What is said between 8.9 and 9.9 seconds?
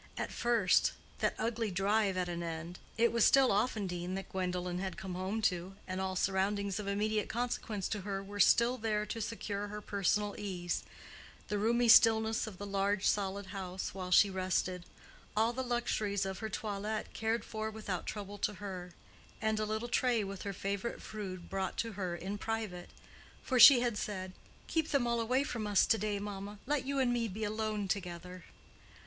to secure her